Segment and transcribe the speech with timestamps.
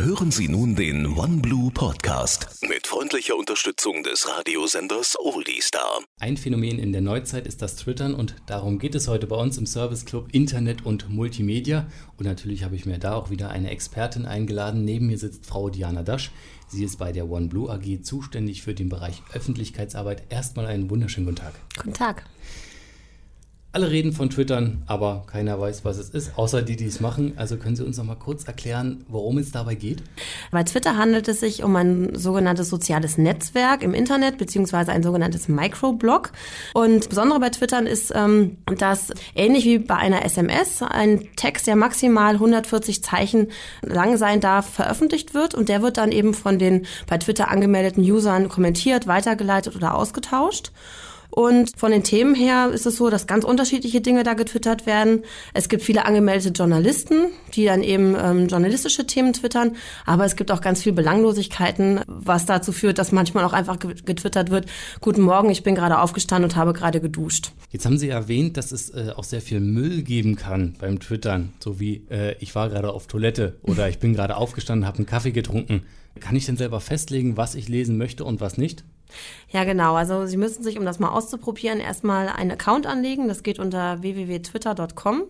[0.00, 6.00] Hören Sie nun den OneBlue Podcast mit freundlicher Unterstützung des Radiosenders Oldiestar.
[6.18, 9.56] Ein Phänomen in der Neuzeit ist das Twittern und darum geht es heute bei uns
[9.56, 11.86] im Service Club Internet und Multimedia.
[12.18, 14.84] Und natürlich habe ich mir da auch wieder eine Expertin eingeladen.
[14.84, 16.32] Neben mir sitzt Frau Diana Dasch.
[16.66, 20.24] Sie ist bei der OneBlue AG zuständig für den Bereich Öffentlichkeitsarbeit.
[20.28, 21.54] Erstmal einen wunderschönen guten Tag.
[21.76, 22.24] Guten Tag.
[23.74, 27.32] Alle reden von Twittern, aber keiner weiß, was es ist, außer die, die es machen.
[27.34, 30.00] Also können Sie uns noch mal kurz erklären, worum es dabei geht?
[30.52, 35.48] Bei Twitter handelt es sich um ein sogenanntes soziales Netzwerk im Internet, beziehungsweise ein sogenanntes
[35.48, 36.30] Microblog.
[36.72, 41.74] Und Besondere bei Twittern ist, ähm, dass ähnlich wie bei einer SMS ein Text, der
[41.74, 43.48] maximal 140 Zeichen
[43.82, 45.56] lang sein darf, veröffentlicht wird.
[45.56, 50.70] Und der wird dann eben von den bei Twitter angemeldeten Usern kommentiert, weitergeleitet oder ausgetauscht.
[51.34, 55.24] Und von den Themen her ist es so, dass ganz unterschiedliche Dinge da getwittert werden.
[55.52, 59.74] Es gibt viele angemeldete Journalisten, die dann eben ähm, journalistische Themen twittern.
[60.06, 64.50] Aber es gibt auch ganz viel Belanglosigkeiten, was dazu führt, dass manchmal auch einfach getwittert
[64.50, 64.66] wird,
[65.00, 67.50] guten Morgen, ich bin gerade aufgestanden und habe gerade geduscht.
[67.72, 71.52] Jetzt haben Sie erwähnt, dass es äh, auch sehr viel Müll geben kann beim Twittern.
[71.58, 75.06] So wie, äh, ich war gerade auf Toilette oder ich bin gerade aufgestanden, habe einen
[75.06, 75.82] Kaffee getrunken.
[76.20, 78.84] Kann ich denn selber festlegen, was ich lesen möchte und was nicht?
[79.50, 79.94] Ja, genau.
[79.94, 83.28] Also Sie müssen sich, um das mal auszuprobieren, erstmal einen Account anlegen.
[83.28, 85.24] Das geht unter www.twitter.com.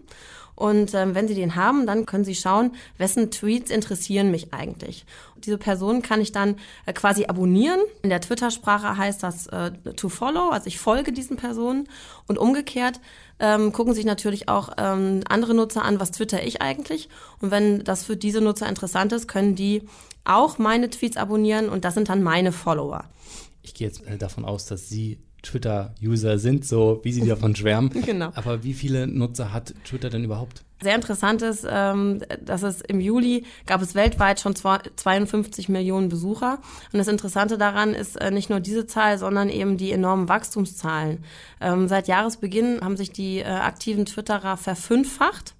[0.56, 5.04] Und ähm, wenn Sie den haben, dann können Sie schauen, wessen Tweets interessieren mich eigentlich.
[5.36, 7.80] Diese Person kann ich dann äh, quasi abonnieren.
[8.02, 11.88] In der Twitter-Sprache heißt das äh, to follow, also ich folge diesen Personen.
[12.28, 13.00] Und umgekehrt
[13.40, 17.08] ähm, gucken sich natürlich auch ähm, andere Nutzer an, was twitter ich eigentlich.
[17.40, 19.82] Und wenn das für diese Nutzer interessant ist, können die
[20.24, 23.04] auch meine Tweets abonnieren und das sind dann meine Follower
[23.64, 27.90] ich gehe jetzt davon aus, dass Sie Twitter-User sind, so wie Sie davon schwärmen.
[27.90, 28.30] genau.
[28.34, 30.62] Aber wie viele Nutzer hat Twitter denn überhaupt?
[30.82, 36.58] Sehr interessant ist, ähm, dass es im Juli gab es weltweit schon 52 Millionen Besucher.
[36.92, 41.24] Und das Interessante daran ist äh, nicht nur diese Zahl, sondern eben die enormen Wachstumszahlen.
[41.60, 45.54] Ähm, seit Jahresbeginn haben sich die äh, aktiven Twitterer verfünffacht.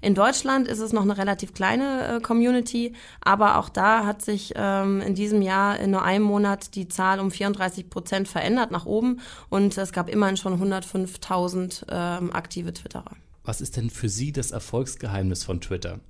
[0.00, 4.52] In Deutschland ist es noch eine relativ kleine äh, Community, aber auch da hat sich
[4.56, 8.86] ähm, in diesem Jahr in nur einem Monat die Zahl um 34 Prozent verändert nach
[8.86, 13.12] oben und es gab immerhin schon 105.000 ähm, aktive Twitterer.
[13.44, 16.00] Was ist denn für Sie das Erfolgsgeheimnis von Twitter?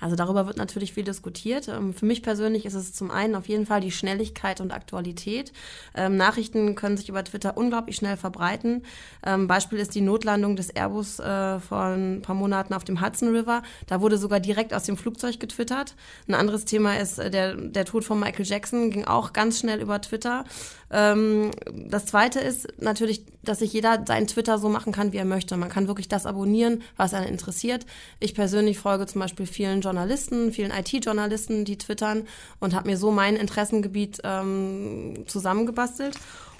[0.00, 1.68] Also darüber wird natürlich viel diskutiert.
[1.68, 5.52] Ähm, für mich persönlich ist es zum einen auf jeden Fall die Schnelligkeit und Aktualität.
[5.94, 8.84] Ähm, Nachrichten können sich über Twitter unglaublich schnell verbreiten.
[9.24, 13.34] Ähm, Beispiel ist die Notlandung des Airbus äh, vor ein paar Monaten auf dem Hudson
[13.34, 13.62] River.
[13.86, 15.94] Da wurde sogar direkt aus dem Flugzeug getwittert.
[16.28, 19.80] Ein anderes Thema ist äh, der, der Tod von Michael Jackson, ging auch ganz schnell
[19.80, 20.44] über Twitter.
[20.88, 25.56] das zweite ist natürlich, dass sich jeder seinen Twitter so machen kann, wie er möchte.
[25.56, 27.86] Man kann wirklich das abonnieren, was einen interessiert.
[28.18, 32.26] Ich persönlich folge zum Beispiel vielen Journalisten, vielen IT-Journalisten, die twittern
[32.58, 36.16] und habe mir so mein Interessengebiet ähm, zusammengebastelt.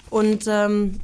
[0.09, 0.99] Und ähm,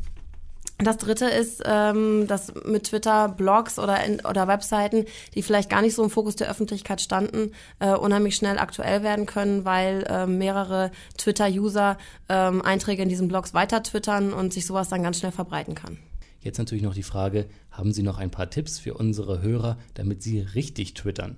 [0.77, 5.81] das dritte ist, ähm, dass mit Twitter Blogs oder, in, oder Webseiten, die vielleicht gar
[5.81, 10.27] nicht so im Fokus der Öffentlichkeit standen, äh, unheimlich schnell aktuell werden können, weil äh,
[10.27, 11.97] mehrere Twitter-User
[12.29, 15.97] ähm, Einträge in diesen Blogs weiter twittern und sich sowas dann ganz schnell verbreiten kann.
[16.41, 20.21] Jetzt natürlich noch die Frage, haben Sie noch ein paar Tipps für unsere Hörer, damit
[20.21, 21.37] sie richtig twittern?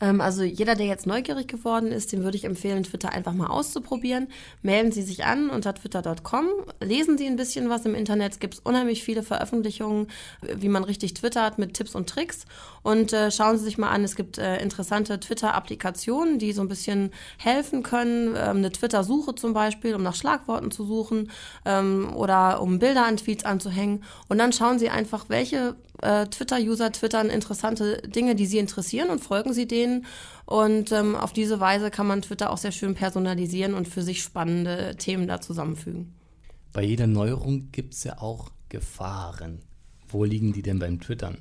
[0.00, 3.46] Ähm, also jeder, der jetzt neugierig geworden ist, dem würde ich empfehlen, Twitter einfach mal
[3.46, 4.28] auszuprobieren.
[4.62, 6.46] Melden Sie sich an unter twitter.com,
[6.80, 8.32] lesen Sie ein bisschen was im Internet.
[8.32, 10.08] Es gibt unheimlich viele Veröffentlichungen,
[10.42, 12.44] wie man richtig twittert mit Tipps und Tricks.
[12.82, 16.68] Und äh, schauen Sie sich mal an, es gibt äh, interessante Twitter-Applikationen, die so ein
[16.68, 18.34] bisschen helfen können.
[18.36, 21.30] Ähm, eine Twitter-Suche zum Beispiel, um nach Schlagworten zu suchen
[21.64, 24.02] ähm, oder um Bilder an Tweets anzuhängen.
[24.28, 29.20] Und dann schauen Sie einfach, welche äh, Twitter-User twittern interessante Dinge, die Sie interessieren und
[29.20, 30.06] folgen Sie denen.
[30.46, 34.22] Und ähm, auf diese Weise kann man Twitter auch sehr schön personalisieren und für sich
[34.22, 36.14] spannende Themen da zusammenfügen.
[36.72, 39.60] Bei jeder Neuerung gibt es ja auch Gefahren.
[40.08, 41.38] Wo liegen die denn beim Twittern?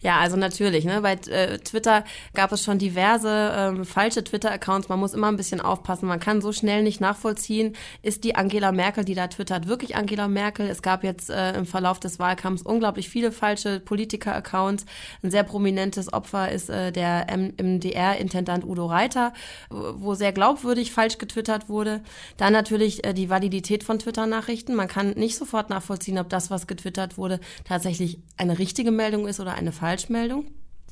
[0.00, 0.84] Ja, also natürlich.
[0.84, 1.00] Ne?
[1.00, 4.88] Bei äh, Twitter gab es schon diverse ähm, falsche Twitter-Accounts.
[4.88, 6.06] Man muss immer ein bisschen aufpassen.
[6.06, 10.28] Man kann so schnell nicht nachvollziehen, ist die Angela Merkel, die da twittert, wirklich Angela
[10.28, 10.68] Merkel.
[10.68, 14.86] Es gab jetzt äh, im Verlauf des Wahlkampfs unglaublich viele falsche Politiker-Accounts.
[15.22, 19.32] Ein sehr prominentes Opfer ist äh, der MDR-Intendant Udo Reiter,
[19.70, 22.00] wo sehr glaubwürdig falsch getwittert wurde.
[22.36, 24.74] Dann natürlich äh, die Validität von Twitter-Nachrichten.
[24.74, 29.40] Man kann nicht sofort nachvollziehen, ob das, was getwittert wurde, tatsächlich eine richtige Meldung ist
[29.46, 30.46] oder eine Falschmeldung.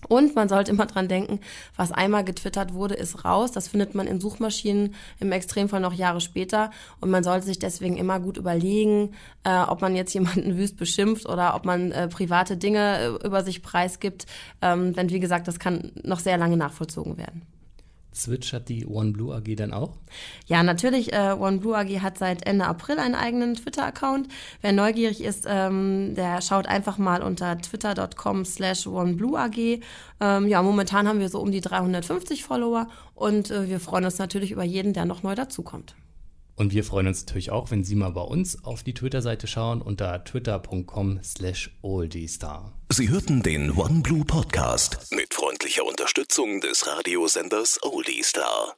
[0.08, 1.40] Und man sollte immer dran denken,
[1.76, 3.52] was einmal getwittert wurde, ist raus.
[3.52, 6.70] Das findet man in Suchmaschinen im Extremfall noch Jahre später.
[7.00, 9.14] Und man sollte sich deswegen immer gut überlegen,
[9.44, 13.42] äh, ob man jetzt jemanden wüst beschimpft oder ob man äh, private Dinge äh, über
[13.42, 14.26] sich preisgibt.
[14.60, 17.42] Ähm, denn wie gesagt, das kann noch sehr lange nachvollzogen werden.
[18.14, 19.96] Zwitschert die OneBlue AG dann auch?
[20.46, 21.12] Ja, natürlich.
[21.12, 24.28] Äh, OneBlue AG hat seit Ende April einen eigenen Twitter-Account.
[24.60, 29.82] Wer neugierig ist, ähm, der schaut einfach mal unter twitter.com slash OneBlueAG.
[30.20, 34.18] Ähm, ja, momentan haben wir so um die 350 Follower und äh, wir freuen uns
[34.18, 35.94] natürlich über jeden, der noch neu dazukommt.
[36.56, 39.82] Und wir freuen uns natürlich auch, wenn Sie mal bei uns auf die Twitter-Seite schauen
[39.82, 42.72] unter twitter.com slash oldiestar.
[42.90, 48.76] Sie hörten den OneBlue Podcast mit freundlicher Unterstützung des Radiosenders Oldiestar.